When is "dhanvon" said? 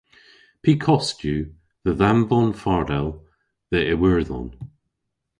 1.99-2.49